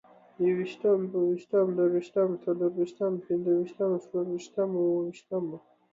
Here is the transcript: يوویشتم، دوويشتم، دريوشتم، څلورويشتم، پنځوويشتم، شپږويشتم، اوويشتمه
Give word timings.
يوویشتم، 0.45 0.99
دوويشتم، 1.13 1.67
دريوشتم، 1.77 2.29
څلورويشتم، 2.43 3.11
پنځوويشتم، 3.25 3.91
شپږويشتم، 4.03 4.69
اوويشتمه 4.77 5.57